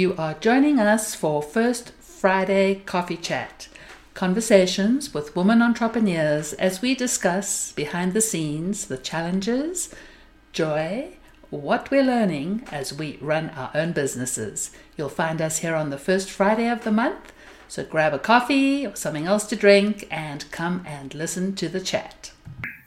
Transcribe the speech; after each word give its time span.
You 0.00 0.14
are 0.16 0.32
joining 0.32 0.78
us 0.80 1.14
for 1.14 1.42
First 1.42 1.92
Friday 2.00 2.76
Coffee 2.86 3.18
Chat 3.18 3.68
conversations 4.14 5.12
with 5.12 5.36
women 5.36 5.60
entrepreneurs 5.60 6.54
as 6.54 6.80
we 6.80 6.94
discuss 6.94 7.72
behind 7.72 8.14
the 8.14 8.22
scenes 8.22 8.86
the 8.86 8.96
challenges, 8.96 9.94
joy, 10.54 11.18
what 11.50 11.90
we're 11.90 12.02
learning 12.02 12.66
as 12.72 12.94
we 12.94 13.18
run 13.20 13.50
our 13.50 13.70
own 13.74 13.92
businesses. 13.92 14.70
You'll 14.96 15.10
find 15.10 15.42
us 15.42 15.58
here 15.58 15.74
on 15.74 15.90
the 15.90 15.98
first 15.98 16.30
Friday 16.30 16.70
of 16.70 16.82
the 16.82 16.92
month, 16.92 17.34
so 17.68 17.84
grab 17.84 18.14
a 18.14 18.18
coffee 18.18 18.86
or 18.86 18.96
something 18.96 19.26
else 19.26 19.44
to 19.48 19.54
drink 19.54 20.08
and 20.10 20.50
come 20.50 20.82
and 20.86 21.14
listen 21.14 21.54
to 21.56 21.68
the 21.68 21.78
chat. 21.78 22.32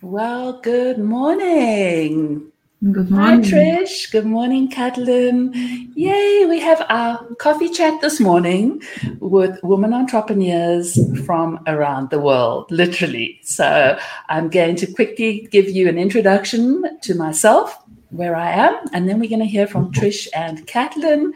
Well, 0.01 0.53
good 0.61 0.97
morning. 0.97 2.52
Good 2.91 3.11
morning. 3.11 3.43
Hi, 3.43 3.49
Trish. 3.49 4.11
Good 4.11 4.25
morning, 4.25 4.67
Kathleen. 4.69 5.53
Yay, 5.95 6.45
we 6.49 6.59
have 6.59 6.85
our 6.89 7.23
coffee 7.35 7.69
chat 7.69 8.01
this 8.01 8.19
morning 8.19 8.81
with 9.21 9.57
women 9.63 9.93
entrepreneurs 9.93 10.99
from 11.25 11.63
around 11.65 12.09
the 12.09 12.19
world, 12.19 12.69
literally. 12.69 13.39
So 13.41 13.97
I'm 14.27 14.49
going 14.49 14.75
to 14.75 14.85
quickly 14.91 15.47
give 15.49 15.69
you 15.69 15.87
an 15.87 15.97
introduction 15.97 16.99
to 17.03 17.15
myself, 17.15 17.73
where 18.09 18.35
I 18.35 18.51
am, 18.51 18.77
and 18.91 19.07
then 19.07 19.17
we're 19.17 19.29
going 19.29 19.39
to 19.39 19.45
hear 19.45 19.65
from 19.65 19.93
Trish 19.93 20.27
and 20.35 20.67
Kathleen. 20.67 21.31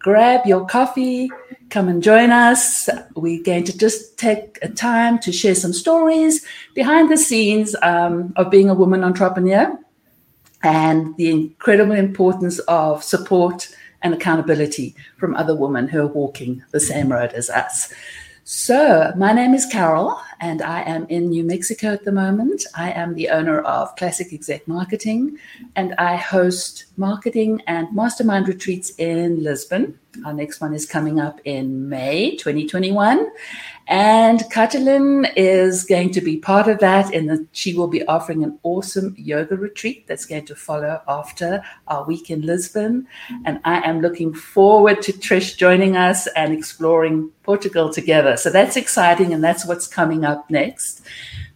Grab 0.00 0.46
your 0.46 0.66
coffee, 0.66 1.30
come 1.70 1.86
and 1.86 2.02
join 2.02 2.32
us. 2.32 2.88
We're 3.14 3.44
going 3.44 3.64
to 3.64 3.78
just 3.78 4.18
take 4.18 4.58
a 4.62 4.68
time 4.68 5.20
to 5.20 5.30
share 5.30 5.54
some 5.54 5.72
stories 5.72 6.44
behind 6.74 7.08
the 7.08 7.16
scenes 7.16 7.76
um, 7.82 8.32
of 8.34 8.50
being 8.50 8.68
a 8.68 8.74
woman 8.74 9.04
entrepreneur 9.04 9.78
and 10.62 11.16
the 11.16 11.30
incredible 11.30 11.92
importance 11.92 12.58
of 12.60 13.04
support 13.04 13.68
and 14.02 14.14
accountability 14.14 14.94
from 15.16 15.34
other 15.34 15.56
women 15.56 15.88
who 15.88 16.00
are 16.00 16.06
walking 16.06 16.62
the 16.70 16.80
same 16.80 17.12
road 17.12 17.32
as 17.32 17.50
us. 17.50 17.92
So, 18.50 19.12
my 19.14 19.32
name 19.32 19.52
is 19.52 19.66
Carol, 19.66 20.18
and 20.40 20.62
I 20.62 20.80
am 20.80 21.04
in 21.10 21.28
New 21.28 21.44
Mexico 21.44 21.88
at 21.88 22.06
the 22.06 22.12
moment. 22.12 22.64
I 22.74 22.92
am 22.92 23.14
the 23.14 23.28
owner 23.28 23.60
of 23.60 23.94
Classic 23.96 24.32
Exec 24.32 24.66
Marketing, 24.66 25.36
and 25.76 25.94
I 25.98 26.16
host 26.16 26.86
marketing 26.96 27.60
and 27.66 27.94
mastermind 27.94 28.48
retreats 28.48 28.90
in 28.96 29.42
Lisbon. 29.42 29.98
Our 30.24 30.32
next 30.32 30.60
one 30.60 30.74
is 30.74 30.86
coming 30.86 31.20
up 31.20 31.40
in 31.44 31.88
May 31.88 32.36
2021. 32.36 33.30
And 33.86 34.40
Katalin 34.52 35.32
is 35.36 35.84
going 35.84 36.10
to 36.10 36.20
be 36.20 36.36
part 36.36 36.68
of 36.68 36.78
that, 36.80 37.14
and 37.14 37.48
she 37.52 37.74
will 37.74 37.88
be 37.88 38.04
offering 38.06 38.44
an 38.44 38.58
awesome 38.62 39.14
yoga 39.16 39.56
retreat 39.56 40.06
that's 40.06 40.26
going 40.26 40.44
to 40.46 40.54
follow 40.54 41.00
after 41.08 41.62
our 41.86 42.04
week 42.04 42.30
in 42.30 42.42
Lisbon. 42.42 43.06
And 43.46 43.60
I 43.64 43.80
am 43.88 44.02
looking 44.02 44.34
forward 44.34 45.00
to 45.02 45.12
Trish 45.12 45.56
joining 45.56 45.96
us 45.96 46.26
and 46.28 46.52
exploring 46.52 47.30
Portugal 47.44 47.90
together. 47.90 48.36
So 48.36 48.50
that's 48.50 48.76
exciting, 48.76 49.32
and 49.32 49.42
that's 49.42 49.64
what's 49.64 49.86
coming 49.86 50.24
up 50.24 50.50
next. 50.50 51.00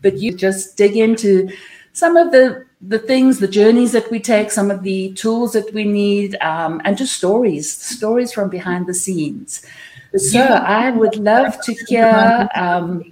But 0.00 0.18
you 0.18 0.34
just 0.34 0.76
dig 0.78 0.96
into 0.96 1.50
some 1.92 2.16
of 2.16 2.32
the 2.32 2.64
the 2.82 2.98
things, 2.98 3.38
the 3.38 3.48
journeys 3.48 3.92
that 3.92 4.10
we 4.10 4.18
take, 4.18 4.50
some 4.50 4.70
of 4.70 4.82
the 4.82 5.12
tools 5.12 5.52
that 5.52 5.72
we 5.72 5.84
need, 5.84 6.34
um, 6.40 6.80
and 6.84 6.98
just 6.98 7.16
stories, 7.16 7.70
stories 7.72 8.32
from 8.32 8.48
behind 8.48 8.86
the 8.86 8.94
scenes. 8.94 9.64
So 10.16 10.40
I 10.40 10.90
would 10.90 11.16
love 11.16 11.58
to 11.62 11.72
hear 11.86 12.48
um, 12.54 13.02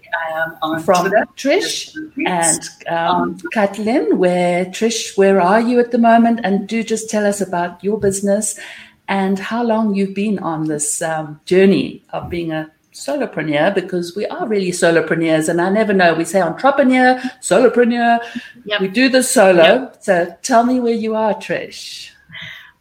from 0.82 1.10
Trish 1.34 1.96
and 2.26 2.60
um, 2.88 3.38
Kathleen. 3.52 4.18
Where 4.18 4.66
Trish, 4.66 5.16
where 5.16 5.40
are 5.40 5.60
you 5.60 5.80
at 5.80 5.92
the 5.92 5.98
moment? 5.98 6.40
And 6.44 6.68
do 6.68 6.82
just 6.82 7.08
tell 7.08 7.24
us 7.24 7.40
about 7.40 7.82
your 7.82 7.98
business 7.98 8.58
and 9.08 9.38
how 9.38 9.62
long 9.62 9.94
you've 9.94 10.14
been 10.14 10.38
on 10.40 10.66
this 10.66 11.00
um, 11.00 11.40
journey 11.46 12.02
of 12.10 12.28
being 12.28 12.52
a 12.52 12.70
solopreneur 13.00 13.74
because 13.74 14.14
we 14.14 14.26
are 14.26 14.46
really 14.46 14.70
solopreneurs 14.70 15.48
and 15.48 15.60
I 15.60 15.70
never 15.70 15.92
know. 15.92 16.14
We 16.14 16.24
say 16.24 16.40
entrepreneur, 16.40 17.18
solopreneur. 17.40 18.20
Yep. 18.64 18.80
We 18.80 18.88
do 18.88 19.08
the 19.08 19.22
solo. 19.22 19.62
Yep. 19.62 19.96
So 20.00 20.36
tell 20.42 20.64
me 20.64 20.80
where 20.80 20.94
you 20.94 21.14
are, 21.14 21.34
Trish. 21.34 22.10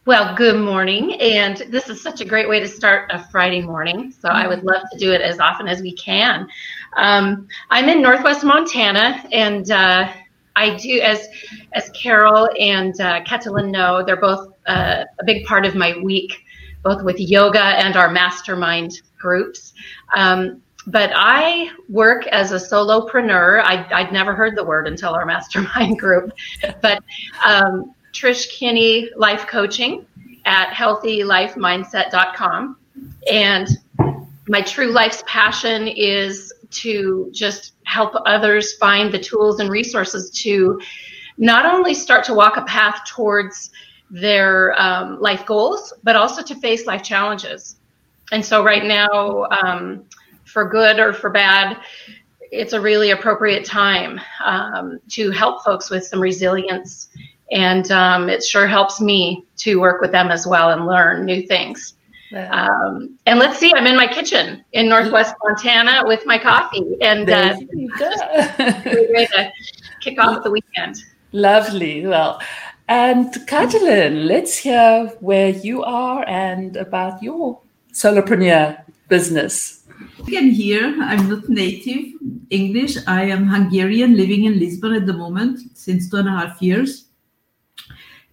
Well, 0.06 0.34
good 0.34 0.60
morning. 0.60 1.20
And 1.20 1.58
this 1.68 1.88
is 1.88 2.02
such 2.02 2.20
a 2.20 2.24
great 2.24 2.48
way 2.48 2.58
to 2.60 2.68
start 2.68 3.10
a 3.12 3.24
Friday 3.30 3.62
morning. 3.62 4.12
So 4.12 4.28
I 4.28 4.46
would 4.46 4.64
love 4.64 4.82
to 4.92 4.98
do 4.98 5.12
it 5.12 5.20
as 5.20 5.38
often 5.38 5.68
as 5.68 5.82
we 5.82 5.92
can. 5.92 6.48
Um, 6.96 7.46
I'm 7.70 7.88
in 7.88 8.02
Northwest 8.02 8.42
Montana 8.42 9.22
and 9.32 9.70
uh, 9.70 10.12
I 10.56 10.76
do, 10.76 11.00
as 11.00 11.28
as 11.72 11.88
Carol 11.90 12.48
and 12.58 12.98
uh, 13.00 13.22
know, 13.62 14.02
they're 14.04 14.20
both 14.20 14.52
uh, 14.66 15.04
a 15.20 15.24
big 15.24 15.44
part 15.46 15.64
of 15.64 15.74
my 15.74 15.96
week, 16.02 16.32
both 16.82 17.02
with 17.02 17.20
yoga 17.20 17.62
and 17.62 17.96
our 17.96 18.10
mastermind 18.10 19.00
groups. 19.20 19.72
Um, 20.16 20.62
but 20.86 21.10
I 21.14 21.70
work 21.88 22.26
as 22.28 22.52
a 22.52 22.56
solopreneur. 22.56 23.62
I, 23.62 24.02
would 24.02 24.12
never 24.12 24.34
heard 24.34 24.56
the 24.56 24.64
word 24.64 24.88
until 24.88 25.14
our 25.14 25.26
mastermind 25.26 25.98
group. 25.98 26.32
But 26.80 27.02
um, 27.44 27.94
Trish 28.12 28.48
Kinney 28.50 29.10
Life 29.16 29.46
Coaching 29.46 30.06
at 30.46 30.70
healthylifemindset.com. 30.70 32.76
And 33.30 33.68
my 34.48 34.62
true 34.62 34.90
life's 34.90 35.22
passion 35.26 35.86
is 35.86 36.50
to 36.70 37.28
just 37.32 37.74
help 37.84 38.14
others 38.26 38.74
find 38.74 39.12
the 39.12 39.18
tools 39.18 39.60
and 39.60 39.70
resources 39.70 40.30
to 40.30 40.80
not 41.38 41.66
only 41.66 41.94
start 41.94 42.24
to 42.24 42.34
walk 42.34 42.56
a 42.56 42.62
path 42.62 43.00
towards 43.08 43.70
their 44.10 44.80
um, 44.80 45.20
life 45.20 45.46
goals, 45.46 45.92
but 46.02 46.16
also 46.16 46.42
to 46.42 46.54
face 46.56 46.86
life 46.86 47.02
challenges. 47.02 47.76
And 48.32 48.44
so, 48.44 48.64
right 48.64 48.84
now, 48.84 49.44
um, 49.50 50.04
for 50.44 50.68
good 50.68 50.98
or 50.98 51.12
for 51.12 51.30
bad, 51.30 51.78
it's 52.50 52.72
a 52.72 52.80
really 52.80 53.10
appropriate 53.10 53.64
time 53.64 54.20
um, 54.44 54.98
to 55.10 55.30
help 55.30 55.64
folks 55.64 55.90
with 55.90 56.04
some 56.04 56.20
resilience 56.20 57.08
and 57.50 57.90
um, 57.90 58.28
it 58.28 58.44
sure 58.44 58.66
helps 58.66 59.00
me 59.00 59.44
to 59.56 59.80
work 59.80 60.00
with 60.00 60.12
them 60.12 60.30
as 60.30 60.46
well 60.46 60.70
and 60.70 60.86
learn 60.86 61.24
new 61.24 61.42
things. 61.42 61.94
Um, 62.32 63.18
and 63.26 63.40
let's 63.40 63.58
see, 63.58 63.72
I'm 63.74 63.86
in 63.88 63.96
my 63.96 64.06
kitchen 64.06 64.64
in 64.72 64.88
Northwest 64.88 65.34
Montana 65.42 66.02
with 66.06 66.24
my 66.26 66.38
coffee, 66.38 66.96
and 67.00 67.28
uh, 67.28 67.56
to 67.58 69.52
kick 70.00 70.16
off 70.20 70.44
the 70.44 70.50
weekend. 70.50 71.02
Lovely. 71.32 72.06
Well, 72.06 72.40
and 72.86 73.32
Katalin, 73.48 74.26
let's 74.28 74.56
hear 74.56 75.06
where 75.18 75.48
you 75.48 75.82
are 75.82 76.24
and 76.28 76.76
about 76.76 77.20
your 77.20 77.60
solopreneur 77.92 78.84
business. 79.08 79.84
Again, 80.26 80.50
here 80.50 80.96
I'm 81.00 81.28
not 81.28 81.48
native 81.48 82.14
English. 82.50 82.96
I 83.06 83.24
am 83.24 83.46
Hungarian, 83.46 84.16
living 84.16 84.44
in 84.44 84.58
Lisbon 84.58 84.94
at 84.94 85.06
the 85.06 85.12
moment 85.12 85.60
since 85.74 86.08
two 86.08 86.16
and 86.16 86.28
a 86.28 86.32
half 86.32 86.60
years. 86.62 87.06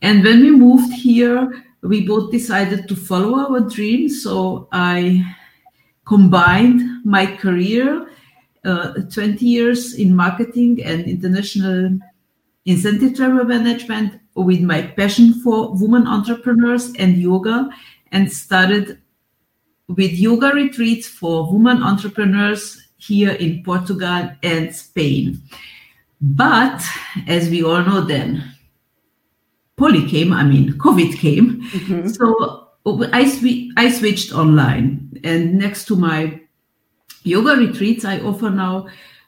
And 0.01 0.23
when 0.23 0.41
we 0.41 0.51
moved 0.51 0.94
here, 0.94 1.63
we 1.81 2.06
both 2.06 2.31
decided 2.31 2.88
to 2.88 2.95
follow 2.95 3.40
our 3.40 3.62
dreams. 3.62 4.23
So 4.23 4.68
I 4.72 5.35
combined 6.06 7.06
my 7.06 7.25
career, 7.25 8.07
uh, 8.66 8.94
20 9.13 9.45
years 9.45 9.95
in 9.95 10.16
marketing 10.16 10.84
and 10.84 11.06
international 11.06 12.00
incentive 12.66 13.16
travel 13.16 13.45
management, 13.45 14.19
with 14.35 14.62
my 14.62 14.81
passion 14.84 15.34
for 15.41 15.74
women 15.74 16.06
entrepreneurs 16.06 16.94
and 17.00 17.18
yoga, 17.18 17.69
and 18.12 18.31
started 18.31 19.01
with 19.87 20.11
yoga 20.11 20.47
retreats 20.47 21.07
for 21.07 21.51
women 21.51 21.81
entrepreneurs 21.81 22.87
here 22.97 23.31
in 23.31 23.63
Portugal 23.63 24.31
and 24.44 24.75
Spain. 24.75 25.41
But 26.19 26.83
as 27.27 27.50
we 27.50 27.63
all 27.63 27.83
know, 27.83 28.01
then 28.01 28.44
poly 29.77 30.07
came, 30.07 30.33
I 30.33 30.44
mean, 30.44 30.73
COVID 30.73 31.17
came. 31.17 31.62
Mm-hmm. 31.62 32.07
So 32.09 32.69
I, 33.13 33.29
sw- 33.29 33.71
I 33.77 33.91
switched 33.91 34.33
online. 34.33 35.19
And 35.23 35.57
next 35.57 35.85
to 35.85 35.95
my 35.95 36.41
yoga 37.23 37.51
retreats, 37.51 38.03
I 38.03 38.19
offer 38.19 38.50
now 38.50 38.88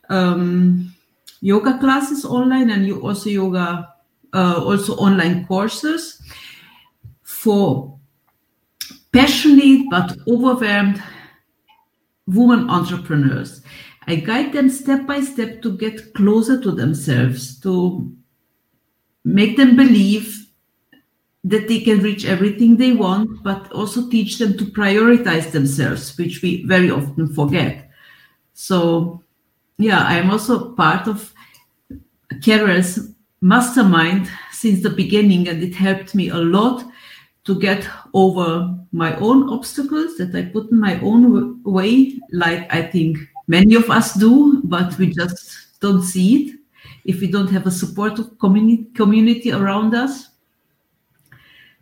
um, 0.10 0.94
yoga 1.42 1.78
classes 1.78 2.26
online 2.26 2.70
and 2.72 2.86
you 2.86 3.00
also 3.02 3.30
yoga, 3.30 3.94
uh, 4.34 4.64
also 4.64 4.96
online 4.96 5.46
courses 5.46 6.22
for 7.22 7.99
passionate 9.12 9.86
but 9.90 10.18
overwhelmed 10.28 11.02
women 12.28 12.70
entrepreneurs. 12.70 13.62
I 14.08 14.16
guide 14.16 14.54
them 14.54 14.70
step 14.70 15.06
by 15.06 15.22
step 15.22 15.62
to 15.62 15.78
get 15.78 16.14
closer 16.14 16.60
to 16.62 16.72
themselves, 16.72 17.60
to 17.62 18.12
make 19.24 19.58
them 19.58 19.76
believe 19.76 20.48
that 21.44 21.68
they 21.68 21.80
can 21.80 22.00
reach 22.00 22.26
everything 22.26 22.76
they 22.76 22.92
want, 22.92 23.44
but 23.44 23.72
also 23.72 24.10
teach 24.10 24.38
them 24.38 24.58
to 24.58 24.66
prioritize 24.66 25.52
themselves, 25.52 26.18
which 26.18 26.42
we 26.42 26.66
very 26.66 26.92
often 26.92 27.34
forget. 27.34 27.90
So, 28.54 29.24
yeah, 29.78 30.00
I'm 30.00 30.30
also 30.30 30.74
part 30.74 31.08
of 31.08 31.34
Carol's 32.44 33.00
mastermind 33.42 34.30
since 34.52 34.84
the 34.84 34.90
beginning, 34.90 35.48
and 35.48 35.64
it 35.64 35.76
helped 35.76 36.14
me 36.14 36.30
a 36.30 36.38
lot 36.38 36.84
to 37.50 37.60
get 37.60 37.90
over 38.14 38.78
my 38.92 39.16
own 39.16 39.50
obstacles 39.50 40.18
that 40.18 40.36
I 40.36 40.44
put 40.44 40.70
in 40.70 40.80
my 40.80 41.00
own 41.02 41.64
way, 41.64 42.20
like 42.32 42.72
I 42.72 42.84
think 42.84 43.18
many 43.48 43.74
of 43.74 43.90
us 43.90 44.14
do, 44.14 44.62
but 44.66 44.96
we 45.00 45.08
just 45.08 45.80
don't 45.80 46.04
see 46.04 46.30
it 46.36 46.60
if 47.06 47.22
we 47.22 47.28
don't 47.28 47.50
have 47.50 47.66
a 47.66 47.72
supportive 47.72 48.38
community 48.38 48.86
community 48.94 49.52
around 49.52 49.96
us. 49.96 50.30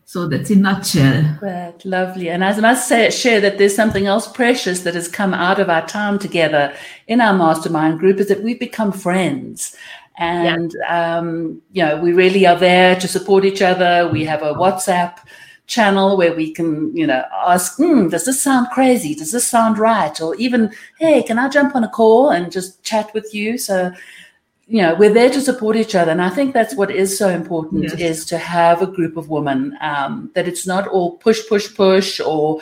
So 0.06 0.26
that's 0.30 0.50
in 0.52 0.62
nutshell. 0.62 1.38
Right, 1.42 1.84
lovely. 1.84 2.30
And 2.30 2.46
I 2.46 2.58
must 2.62 2.88
say, 2.88 3.10
share 3.10 3.42
that 3.42 3.58
there's 3.58 3.76
something 3.76 4.06
else 4.06 4.26
precious 4.26 4.80
that 4.84 4.96
has 4.96 5.10
come 5.10 5.34
out 5.34 5.60
of 5.60 5.70
our 5.70 5.86
time 5.86 6.18
together 6.18 6.74
in 7.08 7.20
our 7.20 7.34
mastermind 7.34 8.00
group 8.00 8.22
is 8.22 8.30
that 8.30 8.42
we've 8.42 8.58
become 8.58 8.94
friends. 8.94 9.76
And, 10.18 10.74
yeah. 10.80 11.18
um, 11.18 11.62
you 11.74 11.84
know, 11.84 11.98
we 11.98 12.14
really 12.14 12.48
are 12.48 12.56
there 12.56 12.96
to 12.96 13.08
support 13.08 13.44
each 13.44 13.62
other. 13.62 14.10
We 14.10 14.24
have 14.24 14.44
a 14.44 14.54
WhatsApp 14.54 15.20
channel 15.68 16.18
where 16.18 16.34
we 16.34 16.52
can, 16.52 16.96
you 16.96 17.06
know, 17.06 17.24
ask, 17.46 17.78
hmm, 17.78 18.08
does 18.08 18.26
this 18.26 18.42
sound 18.42 18.68
crazy? 18.72 19.14
Does 19.14 19.32
this 19.32 19.48
sound 19.48 19.78
right? 19.78 20.20
Or 20.20 20.34
even, 20.36 20.74
hey, 21.00 21.22
can 21.24 21.38
I 21.38 21.50
jump 21.50 21.76
on 21.76 21.84
a 21.84 21.90
call 21.90 22.32
and 22.32 22.52
just 22.52 22.84
chat 22.84 23.14
with 23.14 23.34
you? 23.34 23.58
So 23.58 23.92
you 24.70 24.82
know 24.82 24.94
we're 24.96 25.14
there 25.14 25.30
to 25.30 25.40
support 25.40 25.78
each 25.78 25.96
other 25.96 26.12
and 26.12 26.22
i 26.22 26.30
think 26.30 26.54
that's 26.54 26.76
what 26.76 26.92
is 26.92 27.18
so 27.18 27.30
important 27.30 27.84
yes. 27.84 27.94
is 27.94 28.26
to 28.26 28.38
have 28.38 28.82
a 28.82 28.88
group 28.88 29.16
of 29.16 29.30
women 29.30 29.78
um, 29.80 30.30
that 30.36 30.46
it's 30.46 30.68
not 30.68 30.88
all 30.90 31.12
push 31.18 31.42
push 31.48 31.74
push 31.74 32.20
or 32.20 32.60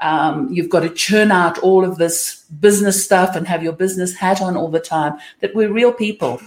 um, 0.00 0.48
you've 0.52 0.68
got 0.68 0.80
to 0.80 0.90
churn 0.90 1.32
out 1.32 1.58
all 1.58 1.84
of 1.84 1.98
this 1.98 2.44
business 2.60 3.04
stuff 3.04 3.34
and 3.34 3.48
have 3.48 3.64
your 3.64 3.72
business 3.72 4.14
hat 4.14 4.40
on 4.40 4.56
all 4.56 4.68
the 4.68 4.78
time 4.78 5.18
that 5.40 5.52
we're 5.54 5.72
real 5.72 5.92
people 5.92 6.40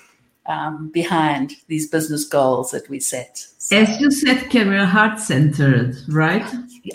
um, 0.48 0.90
behind 0.90 1.54
these 1.68 1.88
business 1.88 2.26
goals 2.26 2.72
that 2.72 2.90
we 2.90 3.00
set 3.00 3.46
so, 3.58 3.78
as 3.78 4.00
you 4.00 4.10
said 4.12 4.50
Carol, 4.50 4.86
heart 4.86 5.20
centered 5.20 5.96
right 6.08 6.46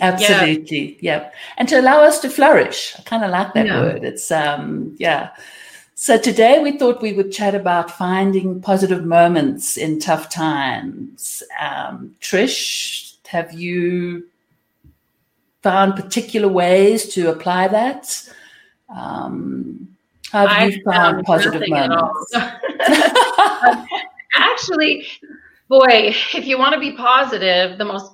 absolutely 0.01 0.97
yeah. 1.01 1.21
yeah 1.21 1.31
and 1.57 1.69
to 1.69 1.79
allow 1.79 2.01
us 2.01 2.19
to 2.19 2.29
flourish 2.29 2.93
i 2.97 3.01
kind 3.03 3.23
of 3.23 3.31
like 3.31 3.53
that 3.53 3.65
yeah. 3.65 3.81
word 3.81 4.03
it's 4.03 4.31
um 4.31 4.95
yeah 4.99 5.31
so 5.99 6.15
today 6.15 6.61
we 6.61 6.77
thought 6.77 7.01
we 7.01 7.13
would 7.13 7.31
chat 7.31 7.55
about 7.55 7.89
finding 7.89 8.61
positive 8.61 9.03
moments 9.03 9.77
in 9.77 9.97
tough 9.99 10.29
times. 10.29 11.41
Um, 11.59 12.15
Trish, 12.21 13.15
have 13.25 13.51
you 13.51 14.27
found 15.63 15.95
particular 15.95 16.47
ways 16.47 17.11
to 17.15 17.31
apply 17.31 17.69
that? 17.69 18.29
Um, 18.95 19.96
have 20.31 20.49
I 20.49 20.65
you 20.65 20.83
found, 20.83 21.23
positive 21.25 21.63
moments? 21.67 22.33
Actually, 24.33 25.07
boy, 25.67 26.13
if 26.33 26.45
you 26.45 26.57
want 26.57 26.73
to 26.73 26.79
be 26.79 26.91
positive, 26.93 27.77
the 27.77 27.85
most 27.85 28.13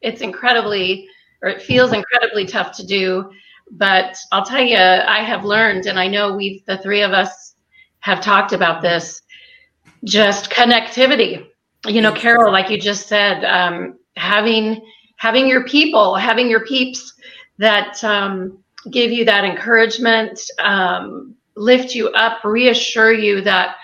it's 0.00 0.20
incredibly 0.20 1.08
or 1.42 1.48
it 1.48 1.62
feels 1.62 1.92
incredibly 1.92 2.46
tough 2.46 2.72
to 2.76 2.86
do 2.86 3.30
but 3.72 4.18
I'll 4.30 4.44
tell 4.44 4.62
you, 4.62 4.76
I 4.76 5.22
have 5.22 5.44
learned, 5.44 5.86
and 5.86 5.98
I 5.98 6.06
know 6.06 6.34
we've, 6.34 6.64
the 6.66 6.78
three 6.78 7.02
of 7.02 7.12
us 7.12 7.54
have 8.00 8.20
talked 8.20 8.52
about 8.52 8.82
this, 8.82 9.22
just 10.04 10.50
connectivity. 10.50 11.46
You 11.86 12.02
know, 12.02 12.12
Carol, 12.12 12.52
like 12.52 12.68
you 12.70 12.78
just 12.78 13.08
said, 13.08 13.44
um, 13.44 13.98
having 14.16 14.80
having 15.16 15.48
your 15.48 15.64
people, 15.64 16.14
having 16.14 16.50
your 16.50 16.64
peeps 16.66 17.14
that 17.58 18.02
um, 18.04 18.61
give 18.90 19.12
you 19.12 19.24
that 19.24 19.44
encouragement, 19.44 20.40
um, 20.58 21.34
lift 21.56 21.94
you 21.94 22.08
up, 22.10 22.44
reassure 22.44 23.12
you 23.12 23.40
that 23.42 23.76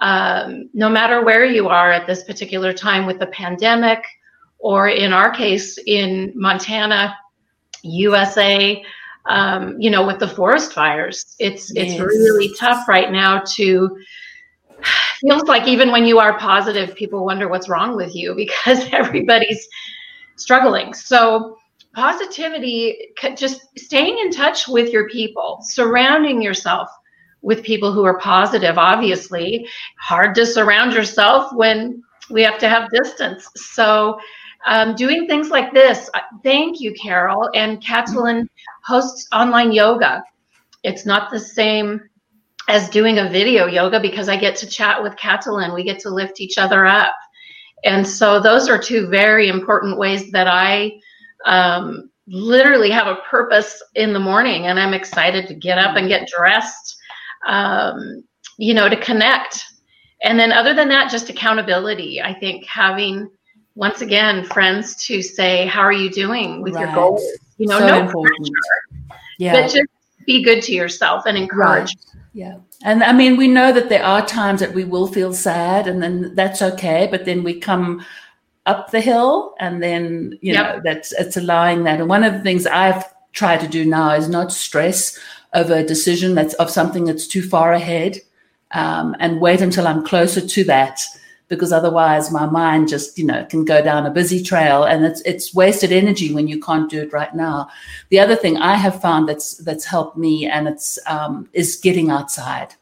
um, 0.00 0.70
no 0.72 0.88
matter 0.88 1.24
where 1.24 1.44
you 1.44 1.68
are 1.68 1.92
at 1.92 2.06
this 2.06 2.24
particular 2.24 2.72
time 2.72 3.06
with 3.06 3.18
the 3.18 3.26
pandemic, 3.26 4.02
or 4.58 4.88
in 4.88 5.12
our 5.12 5.30
case 5.30 5.78
in 5.86 6.32
Montana, 6.34 7.16
USA, 7.82 8.82
um, 9.26 9.80
you 9.80 9.90
know, 9.90 10.06
with 10.06 10.18
the 10.18 10.28
forest 10.28 10.72
fires. 10.72 11.34
It's 11.38 11.72
yes. 11.74 11.92
it's 11.92 12.00
really 12.00 12.54
tough 12.58 12.88
right 12.88 13.10
now 13.10 13.42
to 13.56 13.96
feels 15.20 15.44
like 15.44 15.66
even 15.68 15.92
when 15.92 16.04
you 16.04 16.18
are 16.18 16.38
positive, 16.38 16.94
people 16.94 17.24
wonder 17.24 17.48
what's 17.48 17.68
wrong 17.68 17.96
with 17.96 18.14
you 18.14 18.34
because 18.36 18.86
everybody's 18.92 19.68
struggling. 20.36 20.94
So 20.94 21.58
positivity, 21.94 23.12
just 23.36 23.62
staying 23.78 24.18
in 24.18 24.30
touch 24.30 24.68
with 24.68 24.92
your 24.92 25.08
people, 25.08 25.58
surrounding 25.62 26.40
yourself 26.40 26.88
with 27.42 27.62
people 27.62 27.92
who 27.92 28.04
are 28.04 28.18
positive. 28.18 28.78
Obviously, 28.78 29.66
hard 29.98 30.34
to 30.34 30.46
surround 30.46 30.92
yourself 30.92 31.52
when 31.52 32.02
we 32.30 32.42
have 32.42 32.58
to 32.58 32.68
have 32.68 32.90
distance. 32.90 33.48
So 33.56 34.18
um, 34.66 34.94
doing 34.94 35.26
things 35.26 35.50
like 35.50 35.72
this. 35.72 36.10
Uh, 36.14 36.20
thank 36.42 36.80
you, 36.80 36.92
Carol. 36.94 37.50
And 37.54 37.82
Katalin 37.82 38.46
hosts 38.84 39.26
online 39.32 39.72
yoga. 39.72 40.22
It's 40.82 41.06
not 41.06 41.30
the 41.30 41.40
same 41.40 42.00
as 42.68 42.88
doing 42.90 43.18
a 43.18 43.28
video 43.28 43.66
yoga 43.66 43.98
because 44.00 44.28
I 44.28 44.36
get 44.36 44.56
to 44.56 44.66
chat 44.66 45.02
with 45.02 45.16
Katalin. 45.16 45.74
We 45.74 45.82
get 45.82 45.98
to 46.00 46.10
lift 46.10 46.40
each 46.40 46.58
other 46.58 46.86
up. 46.86 47.12
And 47.84 48.06
so 48.06 48.38
those 48.38 48.68
are 48.68 48.78
two 48.78 49.08
very 49.08 49.48
important 49.48 49.98
ways 49.98 50.30
that 50.32 50.46
I 50.46 50.92
um, 51.46 52.10
literally 52.26 52.90
have 52.90 53.06
a 53.06 53.16
purpose 53.28 53.82
in 53.94 54.12
the 54.12 54.20
morning 54.20 54.66
and 54.66 54.78
I'm 54.78 54.94
excited 54.94 55.46
to 55.48 55.54
get 55.54 55.78
up 55.78 55.96
and 55.96 56.08
get 56.08 56.28
dressed, 56.28 56.96
um, 57.46 58.22
you 58.58 58.74
know, 58.74 58.88
to 58.88 58.96
connect. 58.96 59.64
And 60.22 60.38
then 60.38 60.52
other 60.52 60.74
than 60.74 60.88
that, 60.90 61.10
just 61.10 61.30
accountability. 61.30 62.20
I 62.20 62.34
think 62.34 62.66
having 62.66 63.30
once 63.74 64.02
again 64.02 64.44
friends 64.44 64.94
to 65.06 65.22
say 65.22 65.66
how 65.66 65.80
are 65.80 65.92
you 65.92 66.10
doing 66.10 66.62
with 66.62 66.74
right. 66.74 66.86
your 66.86 66.94
goals 66.94 67.22
you 67.56 67.66
know 67.66 67.78
so 67.78 67.86
no 67.86 68.00
important. 68.00 68.48
pressure 68.48 69.18
yeah 69.38 69.52
but 69.52 69.62
just 69.62 69.86
be 70.26 70.42
good 70.42 70.60
to 70.62 70.72
yourself 70.72 71.24
and 71.26 71.36
encourage 71.36 71.94
right. 71.94 72.24
yeah 72.34 72.56
and 72.84 73.02
i 73.02 73.12
mean 73.12 73.36
we 73.36 73.48
know 73.48 73.72
that 73.72 73.88
there 73.88 74.04
are 74.04 74.24
times 74.26 74.60
that 74.60 74.74
we 74.74 74.84
will 74.84 75.06
feel 75.06 75.32
sad 75.32 75.86
and 75.86 76.02
then 76.02 76.34
that's 76.34 76.60
okay 76.60 77.08
but 77.10 77.24
then 77.24 77.42
we 77.42 77.58
come 77.58 78.04
up 78.70 78.90
the 78.90 79.00
hill 79.00 79.54
and 79.58 79.82
then 79.82 80.38
you 80.40 80.52
yep. 80.52 80.62
know 80.76 80.80
that's 80.84 81.12
it's 81.12 81.36
allowing 81.36 81.84
that 81.84 82.00
and 82.00 82.08
one 82.08 82.24
of 82.24 82.32
the 82.32 82.42
things 82.46 82.66
i've 82.66 83.04
tried 83.32 83.60
to 83.60 83.68
do 83.68 83.84
now 83.84 84.14
is 84.14 84.28
not 84.28 84.52
stress 84.52 85.18
over 85.54 85.74
a 85.74 85.90
decision 85.94 86.34
that's 86.34 86.54
of 86.54 86.70
something 86.70 87.04
that's 87.04 87.26
too 87.26 87.42
far 87.42 87.72
ahead 87.72 88.18
um, 88.72 89.16
and 89.18 89.40
wait 89.40 89.60
until 89.60 89.86
i'm 89.86 90.04
closer 90.04 90.40
to 90.40 90.62
that 90.64 91.00
because 91.48 91.72
otherwise 91.72 92.30
my 92.30 92.46
mind 92.46 92.88
just 92.88 93.18
you 93.18 93.26
know 93.26 93.44
can 93.46 93.64
go 93.64 93.82
down 93.82 94.06
a 94.06 94.10
busy 94.10 94.42
trail 94.42 94.84
and 94.84 95.04
it's 95.04 95.20
it's 95.22 95.52
wasted 95.52 95.92
energy 95.92 96.32
when 96.32 96.46
you 96.46 96.60
can't 96.60 96.88
do 96.88 97.02
it 97.02 97.12
right 97.12 97.34
now 97.34 97.68
the 98.10 98.20
other 98.20 98.36
thing 98.36 98.56
i 98.56 98.74
have 98.74 99.02
found 99.02 99.28
that's 99.28 99.56
that's 99.58 99.84
helped 99.84 100.16
me 100.16 100.46
and 100.46 100.68
it's 100.68 100.98
um, 101.06 101.48
is 101.52 101.76
getting 101.76 102.10
outside 102.10 102.74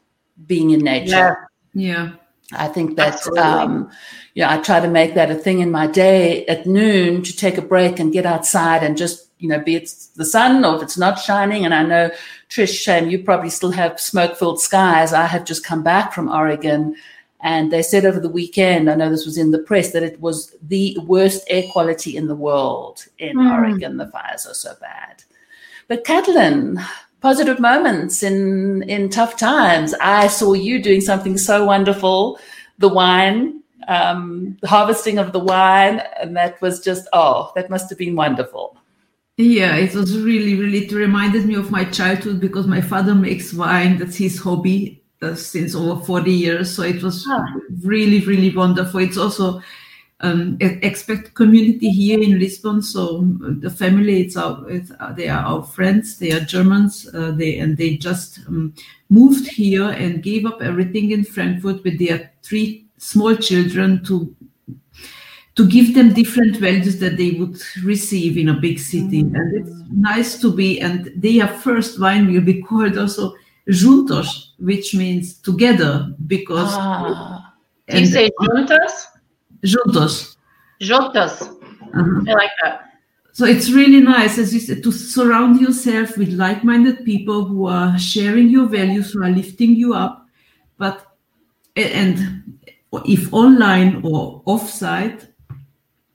being 0.45 0.69
in 0.69 0.79
nature 0.79 1.49
yeah, 1.73 1.87
yeah. 1.93 2.11
I 2.53 2.67
think 2.67 2.95
that 2.95 3.25
um, 3.37 3.89
you 4.33 4.43
know 4.43 4.49
I 4.49 4.57
try 4.57 4.79
to 4.79 4.89
make 4.89 5.13
that 5.15 5.31
a 5.31 5.35
thing 5.35 5.59
in 5.59 5.71
my 5.71 5.87
day 5.87 6.45
at 6.47 6.65
noon 6.65 7.21
to 7.23 7.35
take 7.35 7.57
a 7.57 7.61
break 7.61 7.99
and 7.99 8.13
get 8.13 8.25
outside 8.25 8.83
and 8.83 8.97
just 8.97 9.29
you 9.37 9.47
know 9.47 9.59
be 9.59 9.75
it 9.75 9.93
the 10.15 10.25
sun 10.25 10.65
or 10.65 10.77
if 10.77 10.83
it's 10.83 10.97
not 10.97 11.19
shining. 11.19 11.65
And 11.65 11.73
I 11.73 11.83
know 11.83 12.11
Trish, 12.49 12.81
Shane, 12.81 13.09
you 13.09 13.23
probably 13.23 13.49
still 13.49 13.71
have 13.71 13.99
smoke 13.99 14.37
filled 14.37 14.61
skies. 14.61 15.13
I 15.13 15.25
have 15.25 15.45
just 15.45 15.63
come 15.63 15.83
back 15.83 16.13
from 16.13 16.29
Oregon 16.29 16.95
and 17.41 17.71
they 17.71 17.81
said 17.81 18.05
over 18.05 18.19
the 18.19 18.29
weekend, 18.29 18.89
I 18.89 18.95
know 18.95 19.09
this 19.09 19.25
was 19.25 19.37
in 19.37 19.51
the 19.51 19.59
press, 19.59 19.91
that 19.91 20.03
it 20.03 20.19
was 20.19 20.55
the 20.61 20.97
worst 21.05 21.43
air 21.47 21.63
quality 21.71 22.17
in 22.17 22.27
the 22.27 22.35
world 22.35 23.05
in 23.17 23.37
mm. 23.37 23.51
Oregon. 23.51 23.97
The 23.97 24.07
fires 24.07 24.45
are 24.45 24.53
so 24.53 24.73
bad. 24.81 25.23
But 25.87 26.03
Katalin, 26.03 26.83
positive 27.21 27.59
moments 27.59 28.23
in 28.23 28.83
in 28.83 29.09
tough 29.09 29.37
times. 29.37 29.93
I 30.01 30.27
saw 30.27 30.53
you 30.53 30.81
doing 30.81 31.01
something 31.01 31.37
so 31.37 31.65
wonderful, 31.65 32.39
the 32.77 32.89
wine, 32.89 33.61
um, 33.87 34.57
the 34.61 34.67
harvesting 34.67 35.17
of 35.17 35.31
the 35.31 35.39
wine, 35.39 36.01
and 36.19 36.35
that 36.37 36.61
was 36.61 36.79
just 36.79 37.07
oh, 37.13 37.51
that 37.55 37.69
must 37.69 37.89
have 37.89 37.97
been 37.97 38.15
wonderful. 38.15 38.77
Yeah, 39.37 39.77
it 39.77 39.95
was 39.95 40.17
really, 40.17 40.55
really. 40.55 40.85
It 40.85 40.91
reminded 40.91 41.45
me 41.45 41.55
of 41.55 41.71
my 41.71 41.85
childhood 41.85 42.41
because 42.41 42.67
my 42.67 42.81
father 42.81 43.15
makes 43.15 43.53
wine. 43.53 43.97
That's 43.97 44.17
his 44.17 44.37
hobby, 44.37 45.01
uh, 45.21 45.35
since 45.35 45.73
over 45.75 46.03
40 46.03 46.29
years. 46.29 46.75
So 46.75 46.83
it 46.83 47.01
was 47.01 47.25
ah. 47.29 47.45
really, 47.83 48.19
really 48.25 48.53
wonderful. 48.53 48.99
It's 48.99 49.17
also 49.17 49.61
um, 50.21 50.57
expect 50.59 51.33
community 51.33 51.89
here 51.89 52.21
in 52.21 52.39
Lisbon. 52.39 52.81
So 52.81 53.19
um, 53.19 53.59
the 53.61 53.69
family, 53.69 54.21
it's 54.21 54.35
our, 54.35 54.69
it's, 54.69 54.91
uh, 54.99 55.13
they 55.13 55.29
are 55.29 55.43
our 55.43 55.63
friends. 55.63 56.17
They 56.17 56.31
are 56.31 56.41
Germans. 56.41 57.09
Uh, 57.13 57.31
they 57.31 57.57
and 57.59 57.77
they 57.77 57.95
just 57.97 58.39
um, 58.47 58.73
moved 59.09 59.47
here 59.47 59.89
and 59.89 60.21
gave 60.21 60.45
up 60.45 60.61
everything 60.61 61.11
in 61.11 61.23
Frankfurt 61.23 61.83
with 61.83 61.99
their 61.99 62.31
three 62.43 62.85
small 62.97 63.35
children 63.35 64.03
to 64.05 64.35
to 65.55 65.67
give 65.67 65.93
them 65.93 66.13
different 66.13 66.55
values 66.57 66.99
that 66.99 67.17
they 67.17 67.31
would 67.31 67.59
receive 67.83 68.37
in 68.37 68.49
a 68.49 68.53
big 68.53 68.79
city. 68.79 69.23
Mm-hmm. 69.23 69.35
And 69.35 69.67
it's 69.67 69.81
nice 69.91 70.39
to 70.41 70.53
be. 70.53 70.79
And 70.81 71.11
their 71.15 71.47
first 71.47 71.99
wine 71.99 72.31
will 72.31 72.41
be 72.41 72.61
called 72.61 72.97
also 72.97 73.35
juntos, 73.69 74.51
which 74.59 74.95
means 74.95 75.37
together, 75.37 76.13
because. 76.27 76.69
Ah. 76.71 77.53
Do 77.87 77.99
you 77.99 78.05
say 78.05 78.29
juntos? 78.39 79.05
Juntos. 79.63 80.37
Juntos. 80.81 81.41
Uh-huh. 81.41 82.21
I 82.27 82.33
like 82.33 82.51
that. 82.63 82.93
so 83.33 83.45
it's 83.45 83.71
really 83.71 84.01
nice, 84.01 84.37
as 84.37 84.53
you 84.53 84.59
said, 84.59 84.83
to 84.83 84.91
surround 84.91 85.59
yourself 85.61 86.17
with 86.17 86.29
like-minded 86.29 87.05
people 87.05 87.45
who 87.45 87.67
are 87.67 87.97
sharing 87.97 88.49
your 88.49 88.65
values, 88.67 89.13
who 89.13 89.23
are 89.23 89.29
lifting 89.29 89.75
you 89.75 89.93
up. 89.93 90.27
But 90.77 91.05
and 91.75 92.59
if 93.05 93.33
online 93.33 94.01
or 94.03 94.41
offsite, 94.43 95.27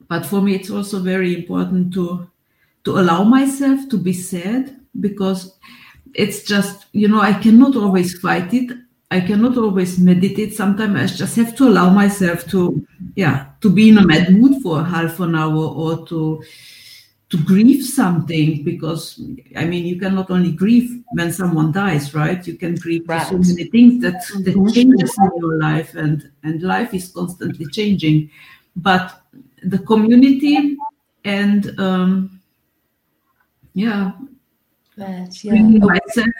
but 0.08 0.26
for 0.26 0.40
me, 0.40 0.54
it's 0.54 0.70
also 0.70 1.00
very 1.00 1.34
important 1.34 1.94
to 1.94 2.28
to 2.84 2.98
allow 2.98 3.24
myself 3.24 3.88
to 3.88 3.96
be 3.96 4.12
sad 4.12 4.78
because 5.00 5.58
it's 6.12 6.44
just 6.44 6.86
you 6.92 7.08
know 7.08 7.20
I 7.20 7.32
cannot 7.32 7.76
always 7.76 8.18
fight 8.18 8.52
it. 8.52 8.76
I 9.14 9.20
cannot 9.20 9.56
always 9.56 9.96
meditate. 10.00 10.54
Sometimes 10.54 10.96
I 10.98 11.06
just 11.14 11.36
have 11.36 11.54
to 11.58 11.68
allow 11.68 11.88
myself 11.90 12.48
to 12.48 12.84
yeah 13.14 13.46
to 13.60 13.70
be 13.70 13.88
in 13.90 13.98
a 13.98 14.04
mad 14.04 14.32
mood 14.32 14.60
for 14.60 14.82
half 14.82 15.20
an 15.20 15.36
hour 15.36 15.64
or 15.82 16.04
to 16.08 16.42
to 17.30 17.36
grieve 17.44 17.84
something 17.84 18.64
because 18.64 19.22
I 19.54 19.66
mean 19.66 19.86
you 19.86 20.00
cannot 20.00 20.32
only 20.32 20.50
grieve 20.50 21.04
when 21.12 21.30
someone 21.32 21.70
dies, 21.70 22.12
right? 22.12 22.44
You 22.44 22.56
can 22.56 22.74
grieve 22.74 23.08
right. 23.08 23.24
so 23.28 23.38
many 23.38 23.64
things 23.70 24.02
that 24.02 24.18
that 24.42 24.56
mm-hmm. 24.56 24.74
changes 24.74 25.16
in 25.16 25.30
your 25.38 25.58
life, 25.58 25.94
and 25.94 26.28
and 26.42 26.60
life 26.62 26.92
is 26.92 27.12
constantly 27.12 27.66
changing. 27.66 28.30
But 28.74 29.22
the 29.62 29.78
community 29.78 30.76
and 31.24 31.78
um, 31.78 32.40
yeah, 33.74 34.10
that, 34.96 35.44
yeah. 35.44 35.54
myself 35.54 36.34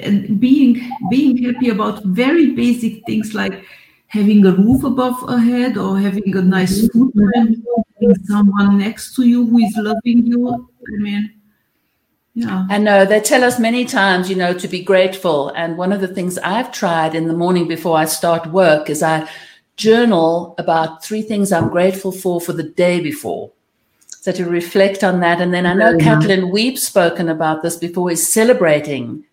and 0.00 0.40
being 0.40 0.90
being 1.10 1.36
happy 1.44 1.68
about 1.68 2.02
very 2.04 2.50
basic 2.52 3.04
things 3.06 3.34
like 3.34 3.64
having 4.08 4.44
a 4.46 4.52
roof 4.52 4.84
above 4.84 5.16
a 5.28 5.38
head 5.38 5.76
or 5.76 5.98
having 5.98 6.36
a 6.36 6.42
nice 6.42 6.82
mm-hmm. 6.82 7.08
food 7.10 7.62
having 8.00 8.24
someone 8.24 8.78
next 8.78 9.14
to 9.16 9.22
you 9.24 9.46
who 9.46 9.58
is 9.58 9.74
loving 9.76 10.26
you. 10.26 10.48
I 10.48 11.02
mean, 11.02 11.34
yeah. 12.34 12.66
I 12.68 12.78
know 12.78 13.04
they 13.04 13.20
tell 13.20 13.44
us 13.44 13.58
many 13.58 13.84
times, 13.84 14.28
you 14.28 14.36
know, 14.36 14.52
to 14.52 14.68
be 14.68 14.82
grateful. 14.82 15.48
And 15.50 15.78
one 15.78 15.92
of 15.92 16.00
the 16.00 16.08
things 16.08 16.38
I've 16.38 16.70
tried 16.70 17.14
in 17.14 17.28
the 17.28 17.34
morning 17.34 17.66
before 17.66 17.96
I 17.96 18.04
start 18.04 18.46
work 18.48 18.90
is 18.90 19.02
I 19.02 19.28
journal 19.76 20.54
about 20.58 21.04
three 21.04 21.22
things 21.22 21.52
I'm 21.52 21.68
grateful 21.68 22.12
for 22.12 22.40
for 22.40 22.52
the 22.52 22.62
day 22.62 23.00
before. 23.00 23.52
So 24.26 24.32
to 24.32 24.44
reflect 24.44 25.04
on 25.04 25.20
that. 25.20 25.40
And 25.40 25.54
then 25.54 25.66
I 25.66 25.72
know, 25.72 25.96
Kathleen, 25.98 26.50
we've 26.50 26.80
spoken 26.80 27.28
about 27.28 27.62
this 27.62 27.76
before, 27.76 28.10
is 28.10 28.28
celebrating 28.28 29.24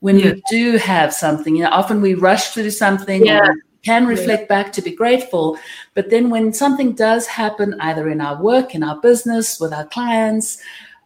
when 0.00 0.18
yeah. 0.18 0.32
we 0.32 0.42
do 0.50 0.76
have 0.76 1.14
something. 1.14 1.54
You 1.54 1.62
know, 1.62 1.70
often 1.70 2.00
we 2.00 2.14
rush 2.14 2.48
through 2.48 2.72
something. 2.72 3.24
Yeah 3.24 3.52
can 3.82 4.06
reflect 4.06 4.42
yeah. 4.42 4.46
back 4.48 4.72
to 4.74 4.82
be 4.82 4.90
grateful. 4.90 5.56
But 5.94 6.10
then 6.10 6.28
when 6.28 6.52
something 6.52 6.92
does 6.92 7.26
happen, 7.26 7.80
either 7.80 8.10
in 8.10 8.20
our 8.20 8.38
work, 8.38 8.74
in 8.74 8.82
our 8.82 9.00
business, 9.00 9.58
with 9.58 9.72
our 9.72 9.86
clients, 9.86 10.58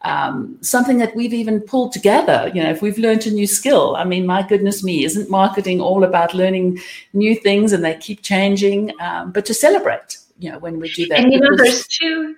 um, 0.02 0.58
something 0.60 0.98
that 0.98 1.14
we've 1.14 1.32
even 1.32 1.60
pulled 1.60 1.92
together, 1.92 2.50
you 2.52 2.60
know, 2.60 2.70
if 2.70 2.82
we've 2.82 2.98
learned 2.98 3.28
a 3.28 3.30
new 3.30 3.46
skill, 3.46 3.94
I 3.94 4.02
mean, 4.02 4.26
my 4.26 4.42
goodness 4.42 4.82
me, 4.82 5.04
isn't 5.04 5.30
marketing 5.30 5.80
all 5.80 6.02
about 6.02 6.34
learning 6.34 6.80
new 7.12 7.36
things 7.36 7.72
and 7.72 7.84
they 7.84 7.94
keep 7.94 8.22
changing? 8.22 8.90
Um, 9.00 9.30
but 9.30 9.46
to 9.46 9.54
celebrate, 9.54 10.18
you 10.40 10.50
know, 10.50 10.58
when 10.58 10.80
we 10.80 10.92
do 10.94 11.06
that. 11.06 11.20
And 11.20 11.32
you 11.32 11.38
know, 11.38 11.56
there's 11.56 11.86
two. 11.86 12.34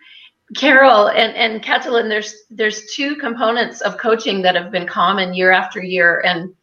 Carol 0.55 1.09
and, 1.09 1.35
and 1.35 1.63
Katalin, 1.63 2.09
there's 2.09 2.35
there's 2.51 2.93
two 2.95 3.17
components 3.17 3.81
of 3.81 3.99
coaching 3.99 4.43
that 4.43 4.55
have 4.55 4.71
been 4.71 4.87
common 4.87 5.35
year 5.35 5.51
after 5.51 5.83
year. 5.83 6.23
And 6.25 6.55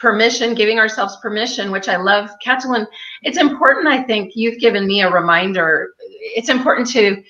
permission, 0.00 0.54
giving 0.54 0.78
ourselves 0.78 1.16
permission, 1.22 1.70
which 1.70 1.88
I 1.88 1.96
love. 1.96 2.30
Katalin, 2.44 2.86
it's 3.22 3.38
important, 3.38 3.86
I 3.86 4.02
think 4.02 4.32
you've 4.34 4.58
given 4.58 4.86
me 4.86 5.02
a 5.02 5.10
reminder. 5.10 5.90
It's 6.00 6.48
important 6.48 6.88
to 6.92 7.22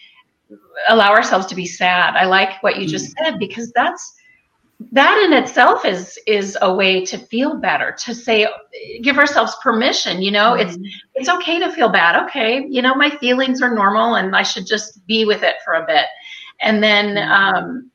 allow 0.88 1.10
ourselves 1.10 1.46
to 1.46 1.54
be 1.54 1.66
sad. 1.66 2.14
I 2.14 2.24
like 2.24 2.62
what 2.62 2.78
you 2.78 2.86
just 2.86 3.10
mm. 3.10 3.18
said 3.18 3.38
because 3.38 3.72
that's 3.72 4.14
that 4.92 5.22
in 5.24 5.32
itself 5.32 5.84
is 5.84 6.18
is 6.26 6.56
a 6.62 6.72
way 6.72 7.04
to 7.04 7.18
feel 7.18 7.56
better 7.56 7.92
to 7.92 8.14
say 8.14 8.48
give 9.02 9.18
ourselves 9.18 9.54
permission 9.62 10.22
you 10.22 10.30
know 10.30 10.52
mm-hmm. 10.52 10.68
it's 10.68 10.78
it's 11.14 11.28
okay 11.28 11.58
to 11.58 11.70
feel 11.70 11.90
bad 11.90 12.16
okay 12.16 12.66
you 12.68 12.80
know 12.80 12.94
my 12.94 13.10
feelings 13.10 13.60
are 13.60 13.74
normal 13.74 14.14
and 14.14 14.34
i 14.34 14.42
should 14.42 14.66
just 14.66 15.06
be 15.06 15.26
with 15.26 15.42
it 15.42 15.56
for 15.64 15.74
a 15.74 15.86
bit 15.86 16.06
and 16.60 16.82
then 16.82 17.16
mm-hmm. 17.16 17.56
um, 17.56 17.90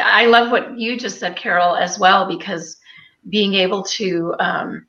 i 0.00 0.26
love 0.26 0.52
what 0.52 0.78
you 0.78 0.96
just 0.96 1.18
said 1.18 1.34
carol 1.34 1.74
as 1.74 1.98
well 1.98 2.28
because 2.28 2.80
being 3.28 3.54
able 3.54 3.82
to 3.82 4.34
um, 4.38 4.86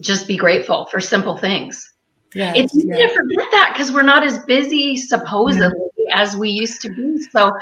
just 0.00 0.28
be 0.28 0.36
grateful 0.36 0.86
for 0.86 1.00
simple 1.00 1.36
things. 1.36 1.92
Yeah, 2.34 2.52
it's 2.54 2.74
easy 2.76 2.88
yeah. 2.88 3.06
to 3.06 3.14
forget 3.14 3.46
that 3.50 3.70
because 3.72 3.92
we're 3.92 4.02
not 4.02 4.22
as 4.22 4.38
busy 4.44 4.96
supposedly 4.96 5.78
yeah. 5.96 6.20
as 6.20 6.36
we 6.36 6.50
used 6.50 6.82
to 6.82 6.90
be. 6.90 7.22
So 7.22 7.56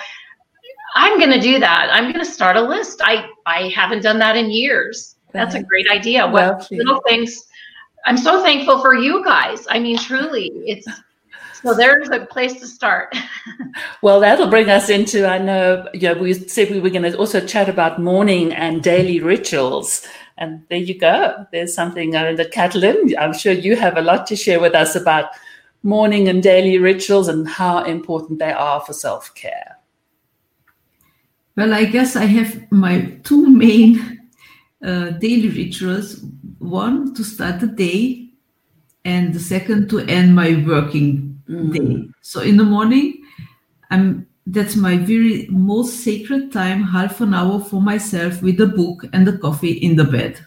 I'm 0.94 1.18
going 1.18 1.30
to 1.30 1.40
do 1.40 1.58
that. 1.58 1.88
I'm 1.92 2.04
going 2.04 2.24
to 2.24 2.30
start 2.30 2.56
a 2.56 2.62
list. 2.62 3.00
I 3.04 3.28
I 3.46 3.68
haven't 3.74 4.02
done 4.02 4.18
that 4.20 4.36
in 4.36 4.50
years. 4.50 5.16
That's 5.32 5.56
a 5.56 5.62
great 5.62 5.90
idea. 5.90 6.26
Well, 6.26 6.64
little 6.70 7.00
things? 7.08 7.44
I'm 8.06 8.16
so 8.16 8.42
thankful 8.42 8.80
for 8.80 8.94
you 8.94 9.24
guys. 9.24 9.66
I 9.68 9.80
mean, 9.80 9.98
truly, 9.98 10.52
it's 10.64 10.86
so 11.64 11.72
there's 11.72 12.10
a 12.10 12.26
place 12.26 12.60
to 12.60 12.66
start. 12.66 13.16
well, 14.02 14.20
that'll 14.20 14.48
bring 14.50 14.68
us 14.68 14.90
into, 14.90 15.26
I 15.26 15.38
know, 15.38 15.88
you 15.94 16.14
know, 16.14 16.20
we 16.20 16.34
said 16.34 16.70
we 16.70 16.78
were 16.78 16.90
going 16.90 17.10
to 17.10 17.16
also 17.16 17.44
chat 17.44 17.70
about 17.70 17.98
morning 17.98 18.52
and 18.52 18.82
daily 18.82 19.18
rituals. 19.18 20.06
And 20.36 20.62
there 20.68 20.78
you 20.78 20.98
go. 20.98 21.46
There's 21.52 21.74
something 21.74 22.14
uh, 22.14 22.34
that 22.34 22.52
Katalin, 22.52 23.14
I'm 23.18 23.32
sure 23.32 23.54
you 23.54 23.76
have 23.76 23.96
a 23.96 24.02
lot 24.02 24.26
to 24.26 24.36
share 24.36 24.60
with 24.60 24.74
us 24.74 24.94
about 24.94 25.30
morning 25.82 26.28
and 26.28 26.42
daily 26.42 26.76
rituals 26.76 27.28
and 27.28 27.48
how 27.48 27.82
important 27.84 28.40
they 28.40 28.52
are 28.52 28.80
for 28.82 28.92
self 28.92 29.34
care. 29.34 29.78
Well, 31.56 31.72
I 31.72 31.84
guess 31.84 32.16
I 32.16 32.24
have 32.24 32.70
my 32.70 33.18
two 33.22 33.48
main 33.48 34.28
uh, 34.84 35.10
daily 35.10 35.48
rituals. 35.48 36.24
One 36.58 37.14
to 37.14 37.22
start 37.24 37.60
the 37.60 37.68
day, 37.68 38.30
and 39.04 39.32
the 39.32 39.40
second 39.40 39.88
to 39.90 40.00
end 40.00 40.34
my 40.34 40.64
working 40.66 41.40
mm-hmm. 41.48 41.72
day. 41.72 42.08
So 42.22 42.40
in 42.40 42.56
the 42.56 42.64
morning, 42.64 43.22
I'm 43.90 44.26
that's 44.46 44.76
my 44.76 44.98
very 44.98 45.46
most 45.50 46.04
sacred 46.04 46.52
time, 46.52 46.82
half 46.82 47.20
an 47.20 47.32
hour 47.32 47.60
for 47.60 47.80
myself 47.80 48.42
with 48.42 48.60
a 48.60 48.66
book 48.66 49.04
and 49.12 49.26
a 49.26 49.38
coffee 49.38 49.72
in 49.72 49.96
the 49.96 50.04
bed. 50.04 50.38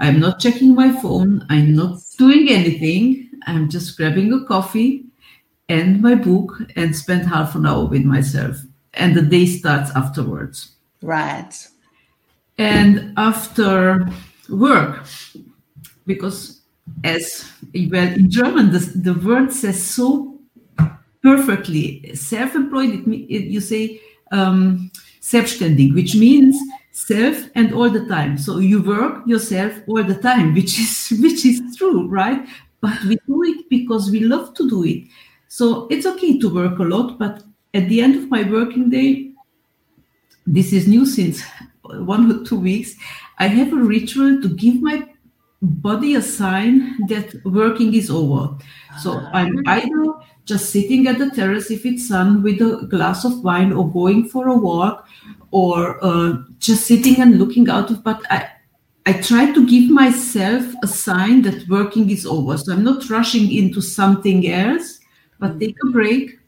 I'm 0.00 0.20
not 0.20 0.38
checking 0.38 0.74
my 0.74 0.92
phone, 1.00 1.46
I'm 1.48 1.74
not 1.74 1.98
doing 2.18 2.50
anything. 2.50 3.30
I'm 3.46 3.70
just 3.70 3.96
grabbing 3.96 4.32
a 4.32 4.44
coffee 4.44 5.04
and 5.68 6.02
my 6.02 6.14
book 6.14 6.52
and 6.74 6.94
spend 6.94 7.26
half 7.26 7.54
an 7.54 7.64
hour 7.64 7.86
with 7.86 8.04
myself. 8.04 8.56
And 8.96 9.14
the 9.14 9.22
day 9.22 9.46
starts 9.46 9.90
afterwards. 9.94 10.72
Right. 11.02 11.54
And 12.58 13.12
after 13.16 14.08
work, 14.48 15.06
because 16.06 16.62
as 17.04 17.50
well 17.90 18.08
in 18.08 18.30
German, 18.30 18.72
the, 18.72 18.78
the 18.78 19.14
word 19.14 19.52
says 19.52 19.82
so 19.82 20.38
perfectly. 21.22 22.14
Self-employed, 22.14 22.90
it, 22.90 23.34
it, 23.34 23.44
you 23.44 23.60
say 23.60 24.00
um, 24.32 24.90
selbstständig, 25.20 25.94
which 25.94 26.14
means 26.14 26.56
self 26.92 27.36
and 27.54 27.74
all 27.74 27.90
the 27.90 28.06
time. 28.06 28.38
So 28.38 28.58
you 28.58 28.82
work 28.82 29.26
yourself 29.26 29.72
all 29.86 30.02
the 30.02 30.14
time, 30.14 30.54
which 30.54 30.78
is 30.78 31.18
which 31.20 31.44
is 31.44 31.60
true, 31.76 32.08
right? 32.08 32.46
But 32.80 33.02
we 33.04 33.18
do 33.26 33.42
it 33.44 33.68
because 33.68 34.10
we 34.10 34.20
love 34.20 34.54
to 34.54 34.68
do 34.68 34.84
it. 34.84 35.08
So 35.48 35.86
it's 35.90 36.06
okay 36.06 36.38
to 36.38 36.48
work 36.48 36.78
a 36.78 36.84
lot, 36.84 37.18
but 37.18 37.42
at 37.76 37.88
the 37.88 38.00
end 38.00 38.16
of 38.16 38.30
my 38.30 38.42
working 38.50 38.90
day, 38.90 39.32
this 40.46 40.72
is 40.72 40.88
new 40.88 41.04
since 41.04 41.42
one 41.82 42.30
or 42.30 42.44
two 42.44 42.58
weeks. 42.58 42.94
I 43.38 43.48
have 43.48 43.72
a 43.72 43.76
ritual 43.76 44.40
to 44.42 44.48
give 44.48 44.80
my 44.80 45.06
body 45.60 46.14
a 46.14 46.22
sign 46.22 47.06
that 47.08 47.34
working 47.44 47.94
is 47.94 48.10
over. 48.10 48.56
So 49.00 49.18
I'm 49.32 49.62
either 49.66 50.14
just 50.44 50.70
sitting 50.70 51.06
at 51.06 51.18
the 51.18 51.30
terrace 51.30 51.70
if 51.70 51.84
it's 51.84 52.08
sun 52.08 52.42
with 52.42 52.60
a 52.60 52.86
glass 52.86 53.24
of 53.24 53.42
wine 53.42 53.72
or 53.72 53.90
going 53.90 54.28
for 54.28 54.48
a 54.48 54.56
walk 54.56 55.06
or 55.50 55.98
uh, 56.04 56.38
just 56.58 56.86
sitting 56.86 57.20
and 57.20 57.38
looking 57.38 57.68
out 57.68 57.90
of 57.90 58.02
but 58.04 58.22
I 58.30 58.48
I 59.08 59.12
try 59.12 59.52
to 59.52 59.66
give 59.66 59.88
myself 59.88 60.64
a 60.82 60.88
sign 60.88 61.42
that 61.42 61.68
working 61.68 62.10
is 62.10 62.26
over. 62.26 62.58
So 62.58 62.72
I'm 62.72 62.82
not 62.82 63.08
rushing 63.08 63.52
into 63.52 63.80
something 63.80 64.48
else, 64.48 64.98
but 65.38 65.60
take 65.60 65.76
a 65.84 65.92
break 65.92 66.40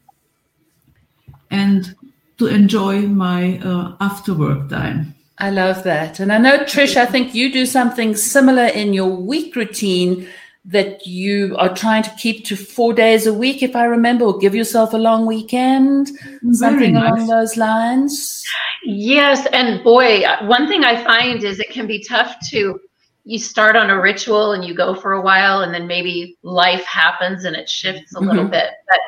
and 1.51 1.95
to 2.39 2.47
enjoy 2.47 3.01
my 3.01 3.59
uh, 3.59 3.97
after 4.01 4.35
work 4.35 4.69
time. 4.69 5.15
I 5.39 5.51
love 5.51 5.85
that. 5.85 6.19
And 6.21 6.33
I 6.33 6.39
know, 6.39 6.59
Trish, 6.65 6.97
I 6.97 7.07
think 7.07 7.35
you 7.35 7.53
do 7.53 7.65
something 7.65 8.17
similar 8.17 8.67
in 8.67 8.93
your 8.93 9.09
week 9.09 9.55
routine 9.55 10.29
that 10.65 11.07
you 11.07 11.57
are 11.57 11.75
trying 11.75 12.03
to 12.03 12.11
keep 12.19 12.45
to 12.45 12.57
four 12.57 12.93
days 12.93 13.27
a 13.27 13.33
week, 13.33 13.63
if 13.63 13.75
I 13.75 13.85
remember, 13.85 14.25
or 14.27 14.37
give 14.37 14.55
yourself 14.55 14.93
a 14.93 14.99
long 14.99 15.27
weekend, 15.27 16.11
Very 16.43 16.55
something 16.55 16.93
nice. 16.93 17.13
along 17.13 17.27
those 17.29 17.57
lines. 17.57 18.45
Yes. 18.85 19.47
And 19.53 19.83
boy, 19.83 20.25
one 20.43 20.69
thing 20.69 20.85
I 20.85 21.03
find 21.03 21.43
is 21.43 21.59
it 21.59 21.71
can 21.71 21.87
be 21.87 22.05
tough 22.05 22.37
to, 22.51 22.81
you 23.25 23.39
start 23.39 23.77
on 23.77 23.91
a 23.91 24.01
ritual 24.01 24.53
and 24.53 24.65
you 24.65 24.75
go 24.75 24.95
for 24.95 25.13
a 25.13 25.23
while, 25.23 25.63
and 25.63 25.73
then 25.73 25.87
maybe 25.87 26.37
life 26.43 26.85
happens 26.85 27.45
and 27.45 27.55
it 27.55 27.69
shifts 27.69 28.15
a 28.15 28.19
mm-hmm. 28.19 28.29
little 28.29 28.49
bit. 28.49 28.71
But 28.89 29.01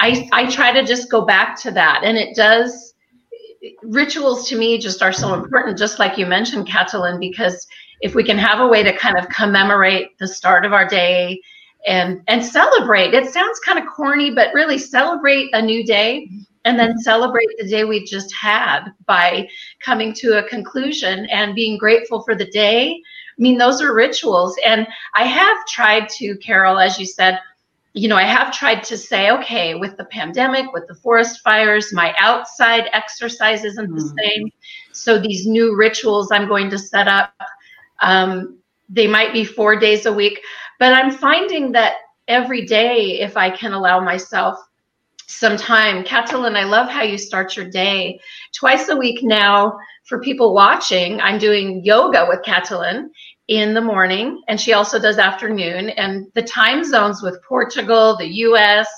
I, 0.00 0.28
I 0.32 0.50
try 0.50 0.72
to 0.72 0.84
just 0.84 1.10
go 1.10 1.24
back 1.24 1.60
to 1.62 1.70
that. 1.72 2.02
And 2.04 2.16
it 2.16 2.34
does, 2.36 2.94
rituals 3.82 4.48
to 4.48 4.58
me 4.58 4.78
just 4.78 5.02
are 5.02 5.12
so 5.12 5.34
important, 5.34 5.78
just 5.78 5.98
like 5.98 6.18
you 6.18 6.26
mentioned, 6.26 6.68
Katalin, 6.68 7.18
because 7.18 7.66
if 8.00 8.14
we 8.14 8.22
can 8.22 8.38
have 8.38 8.60
a 8.60 8.66
way 8.66 8.82
to 8.82 8.96
kind 8.96 9.18
of 9.18 9.28
commemorate 9.28 10.18
the 10.18 10.28
start 10.28 10.64
of 10.64 10.72
our 10.72 10.86
day 10.86 11.40
and 11.86 12.22
and 12.28 12.44
celebrate 12.44 13.14
it 13.14 13.32
sounds 13.32 13.58
kind 13.60 13.78
of 13.78 13.86
corny 13.86 14.30
but 14.30 14.54
really 14.54 14.78
celebrate 14.78 15.50
a 15.52 15.60
new 15.60 15.84
day 15.84 16.28
and 16.64 16.78
then 16.78 16.98
celebrate 16.98 17.48
the 17.58 17.68
day 17.68 17.84
we 17.84 18.04
just 18.04 18.32
had 18.34 18.86
by 19.06 19.46
coming 19.80 20.12
to 20.14 20.38
a 20.38 20.48
conclusion 20.48 21.26
and 21.26 21.54
being 21.54 21.76
grateful 21.76 22.22
for 22.22 22.34
the 22.34 22.46
day 22.46 22.90
i 22.92 23.42
mean 23.42 23.58
those 23.58 23.82
are 23.82 23.94
rituals 23.94 24.56
and 24.64 24.86
i 25.14 25.24
have 25.24 25.56
tried 25.66 26.08
to 26.08 26.36
carol 26.38 26.78
as 26.78 26.98
you 26.98 27.06
said 27.06 27.38
you 27.94 28.08
know, 28.08 28.16
I 28.16 28.24
have 28.24 28.52
tried 28.52 28.82
to 28.84 28.98
say, 28.98 29.30
okay, 29.30 29.76
with 29.76 29.96
the 29.96 30.04
pandemic, 30.06 30.72
with 30.72 30.88
the 30.88 30.96
forest 30.96 31.40
fires, 31.42 31.92
my 31.92 32.12
outside 32.18 32.90
exercise 32.92 33.64
isn't 33.64 33.88
mm. 33.88 33.96
the 33.96 34.02
hmm. 34.02 34.16
same. 34.18 34.52
So 34.92 35.18
these 35.18 35.46
new 35.46 35.76
rituals 35.76 36.32
I'm 36.32 36.48
going 36.48 36.70
to 36.70 36.78
set 36.78 37.06
up, 37.06 37.32
um, 38.02 38.58
they 38.88 39.06
might 39.06 39.32
be 39.32 39.44
four 39.44 39.78
days 39.78 40.06
a 40.06 40.12
week, 40.12 40.40
but 40.80 40.92
I'm 40.92 41.12
finding 41.12 41.70
that 41.72 41.94
every 42.26 42.66
day, 42.66 43.20
if 43.20 43.36
I 43.36 43.48
can 43.48 43.72
allow 43.72 44.00
myself 44.00 44.58
some 45.26 45.56
time, 45.56 46.04
Katalin, 46.04 46.56
I 46.56 46.64
love 46.64 46.88
how 46.88 47.02
you 47.02 47.16
start 47.16 47.56
your 47.56 47.70
day. 47.70 48.20
Twice 48.52 48.88
a 48.88 48.96
week 48.96 49.22
now, 49.22 49.78
for 50.04 50.20
people 50.20 50.52
watching, 50.52 51.20
I'm 51.20 51.38
doing 51.38 51.82
yoga 51.84 52.26
with 52.28 52.42
Katalin 52.42 53.08
in 53.48 53.74
the 53.74 53.80
morning 53.80 54.42
and 54.48 54.60
she 54.60 54.72
also 54.72 54.98
does 54.98 55.18
afternoon. 55.18 55.90
And 55.90 56.26
the 56.34 56.42
time 56.42 56.84
zones 56.84 57.22
with 57.22 57.42
portugal 57.42 58.16
the 58.16 58.26
us 58.26 58.88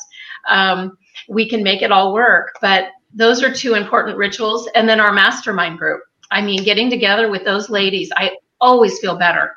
um, 0.48 0.96
we 1.28 1.48
can 1.48 1.62
make 1.62 1.82
it 1.82 1.90
all 1.90 2.14
work. 2.14 2.56
But 2.60 2.90
those 3.12 3.42
are 3.42 3.52
two 3.52 3.74
important 3.74 4.16
rituals. 4.16 4.68
And 4.74 4.88
then 4.88 5.00
our 5.00 5.12
mastermind 5.12 5.78
group. 5.78 6.02
I 6.30 6.42
mean 6.42 6.64
getting 6.64 6.90
together 6.90 7.30
with 7.30 7.44
those 7.44 7.70
ladies 7.70 8.10
i 8.16 8.36
always 8.60 8.98
feel 9.00 9.16
better. 9.16 9.52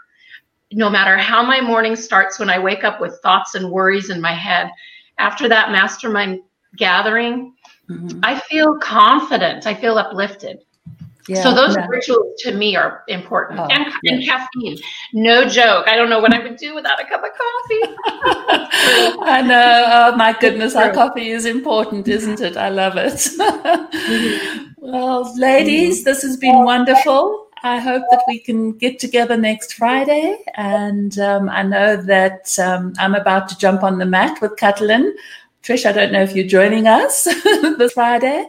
No 0.71 0.89
matter 0.89 1.17
how 1.17 1.43
my 1.43 1.61
morning 1.61 1.95
starts 1.95 2.39
when 2.39 2.49
i 2.49 2.57
wake 2.57 2.83
up 2.83 2.99
with 2.99 3.19
thoughts 3.21 3.55
and 3.55 3.71
worries 3.71 4.09
in 4.09 4.21
my 4.21 4.33
head 4.33 4.71
after 5.17 5.47
that 5.49 5.71
mastermind 5.71 6.41
gathering 6.77 7.53
mm-hmm. 7.89 8.19
i 8.23 8.39
feel 8.39 8.77
confident. 8.79 9.67
I 9.67 9.73
feel 9.73 9.97
uplifted 9.97 10.59
yeah, 11.27 11.43
so 11.43 11.53
those 11.53 11.75
rituals 11.87 12.39
to 12.39 12.53
me 12.53 12.75
are 12.75 13.03
important. 13.07 13.59
Oh, 13.59 13.67
and, 13.69 13.85
yeah. 14.03 14.13
and, 14.13 14.25
caffeine. 14.25 14.77
No 15.13 15.47
joke. 15.47 15.87
I 15.87 15.95
don't 15.95 16.09
know 16.09 16.19
what 16.19 16.33
I 16.33 16.39
would 16.39 16.57
do 16.57 16.73
without 16.73 16.99
a 16.99 17.05
cup 17.05 17.23
of 17.23 17.29
coffee. 17.29 17.95
I 19.21 19.43
know. 19.45 19.85
Oh 19.87 20.15
my 20.15 20.35
goodness, 20.39 20.75
our 20.75 20.91
coffee 20.91 21.29
is 21.29 21.45
important, 21.45 22.07
isn't 22.07 22.41
it? 22.41 22.57
I 22.57 22.69
love 22.69 22.97
it. 22.97 23.13
mm-hmm. 23.13 24.65
Well, 24.81 25.37
ladies, 25.37 26.03
this 26.03 26.23
has 26.23 26.37
been 26.37 26.63
wonderful. 26.63 27.47
I 27.61 27.79
hope 27.79 28.03
that 28.09 28.23
we 28.27 28.39
can 28.39 28.71
get 28.71 28.97
together 28.97 29.37
next 29.37 29.73
Friday. 29.73 30.37
And 30.55 31.19
um, 31.19 31.49
I 31.49 31.63
know 31.63 31.97
that 31.97 32.57
um, 32.57 32.93
I'm 32.97 33.13
about 33.13 33.49
to 33.49 33.57
jump 33.57 33.83
on 33.83 33.99
the 33.99 34.05
mat 34.05 34.41
with 34.41 34.55
Katalin. 34.55 35.11
Trish, 35.61 35.85
I 35.85 35.91
don't 35.91 36.13
know 36.13 36.23
if 36.23 36.33
you're 36.33 36.47
joining 36.47 36.87
us 36.87 37.23
this 37.43 37.91
Friday. 37.91 38.47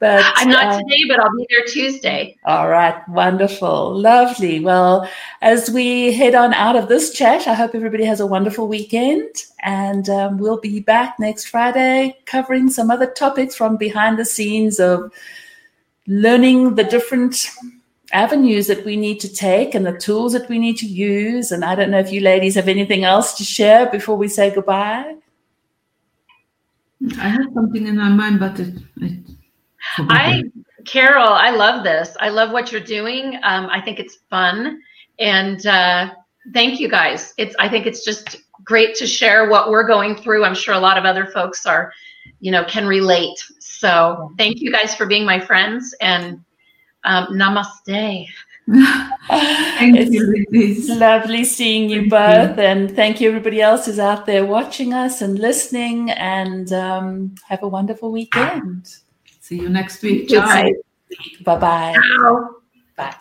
But 0.00 0.24
I'm 0.34 0.48
not 0.48 0.64
uh, 0.64 0.78
today, 0.78 1.04
but 1.08 1.20
I'll 1.20 1.36
be 1.36 1.46
there 1.50 1.64
Tuesday. 1.66 2.38
All 2.46 2.70
right, 2.70 3.06
wonderful, 3.10 3.94
lovely. 4.00 4.58
Well, 4.58 5.06
as 5.42 5.70
we 5.70 6.14
head 6.14 6.34
on 6.34 6.54
out 6.54 6.74
of 6.74 6.88
this 6.88 7.12
chat, 7.12 7.46
I 7.46 7.52
hope 7.52 7.74
everybody 7.74 8.06
has 8.06 8.18
a 8.18 8.26
wonderful 8.26 8.66
weekend, 8.66 9.28
and 9.60 10.08
um, 10.08 10.38
we'll 10.38 10.58
be 10.58 10.80
back 10.80 11.16
next 11.20 11.48
Friday 11.48 12.16
covering 12.24 12.70
some 12.70 12.90
other 12.90 13.10
topics 13.10 13.54
from 13.54 13.76
behind 13.76 14.18
the 14.18 14.24
scenes 14.24 14.80
of 14.80 15.12
learning 16.06 16.76
the 16.76 16.84
different 16.84 17.50
avenues 18.12 18.68
that 18.68 18.84
we 18.86 18.96
need 18.96 19.20
to 19.20 19.32
take 19.32 19.74
and 19.74 19.84
the 19.84 19.98
tools 19.98 20.32
that 20.32 20.48
we 20.48 20.58
need 20.58 20.78
to 20.78 20.86
use. 20.86 21.52
And 21.52 21.62
I 21.62 21.74
don't 21.74 21.90
know 21.90 21.98
if 21.98 22.10
you 22.10 22.22
ladies 22.22 22.54
have 22.54 22.68
anything 22.68 23.04
else 23.04 23.34
to 23.34 23.44
share 23.44 23.90
before 23.90 24.16
we 24.16 24.28
say 24.28 24.52
goodbye. 24.52 25.16
I 27.18 27.28
have 27.28 27.52
something 27.54 27.86
in 27.86 27.96
my 27.96 28.08
mind, 28.08 28.40
but 28.40 28.58
it, 28.58 28.74
it 28.96 29.29
I, 29.98 30.42
Carol, 30.84 31.28
I 31.28 31.50
love 31.50 31.84
this. 31.84 32.16
I 32.20 32.28
love 32.28 32.52
what 32.52 32.72
you're 32.72 32.80
doing. 32.80 33.36
Um, 33.42 33.68
I 33.70 33.80
think 33.80 33.98
it's 34.00 34.18
fun, 34.28 34.80
and 35.18 35.64
uh, 35.66 36.10
thank 36.52 36.80
you 36.80 36.88
guys. 36.88 37.34
It's 37.38 37.54
I 37.58 37.68
think 37.68 37.86
it's 37.86 38.04
just 38.04 38.36
great 38.64 38.94
to 38.96 39.06
share 39.06 39.48
what 39.48 39.70
we're 39.70 39.86
going 39.86 40.16
through. 40.16 40.44
I'm 40.44 40.54
sure 40.54 40.74
a 40.74 40.80
lot 40.80 40.98
of 40.98 41.04
other 41.04 41.26
folks 41.26 41.66
are, 41.66 41.92
you 42.40 42.50
know, 42.50 42.64
can 42.64 42.86
relate. 42.86 43.38
So 43.58 44.32
thank 44.38 44.60
you 44.60 44.70
guys 44.70 44.94
for 44.94 45.06
being 45.06 45.24
my 45.24 45.40
friends 45.40 45.94
and 46.00 46.42
um, 47.04 47.26
namaste. 47.28 48.26
thank 48.68 49.96
it's 49.96 50.88
you. 50.88 50.94
lovely 50.96 51.44
seeing 51.44 51.90
you 51.90 52.08
thank 52.08 52.10
both, 52.10 52.58
you. 52.58 52.62
and 52.64 52.94
thank 52.94 53.20
you 53.20 53.28
everybody 53.28 53.60
else 53.60 53.86
who's 53.86 53.98
out 53.98 54.26
there 54.26 54.44
watching 54.44 54.94
us 54.94 55.22
and 55.22 55.38
listening. 55.38 56.10
And 56.10 56.72
um, 56.72 57.34
have 57.48 57.62
a 57.62 57.68
wonderful 57.68 58.12
weekend. 58.12 58.98
See 59.50 59.58
you 59.62 59.68
next 59.68 60.00
week. 60.02 60.28
Bye. 60.28 60.72
Bye-bye. 61.44 61.96
Bye. 62.96 63.14